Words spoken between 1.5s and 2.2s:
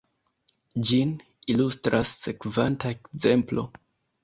ilustras